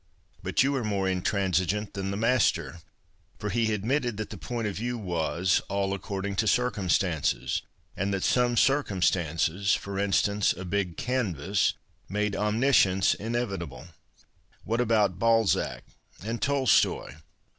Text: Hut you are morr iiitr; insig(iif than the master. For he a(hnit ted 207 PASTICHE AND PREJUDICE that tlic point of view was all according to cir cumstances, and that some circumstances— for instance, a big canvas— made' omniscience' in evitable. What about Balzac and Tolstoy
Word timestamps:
Hut 0.43 0.63
you 0.63 0.75
are 0.75 0.83
morr 0.83 1.05
iiitr; 1.05 1.37
insig(iif 1.37 1.93
than 1.93 2.09
the 2.09 2.17
master. 2.17 2.79
For 3.37 3.51
he 3.51 3.65
a(hnit 3.67 4.01
ted 4.01 4.17
207 4.17 4.17
PASTICHE 4.17 4.17
AND 4.17 4.17
PREJUDICE 4.17 4.17
that 4.17 4.37
tlic 4.37 4.47
point 4.47 4.67
of 4.67 4.75
view 4.77 4.97
was 4.97 5.61
all 5.69 5.93
according 5.93 6.35
to 6.37 6.47
cir 6.47 6.71
cumstances, 6.71 7.61
and 7.95 8.11
that 8.11 8.23
some 8.23 8.57
circumstances— 8.57 9.75
for 9.75 9.99
instance, 9.99 10.53
a 10.53 10.65
big 10.65 10.97
canvas— 10.97 11.75
made' 12.09 12.35
omniscience' 12.35 13.13
in 13.27 13.33
evitable. 13.33 13.89
What 14.63 14.81
about 14.81 15.19
Balzac 15.19 15.83
and 16.23 16.41
Tolstoy 16.41 17.17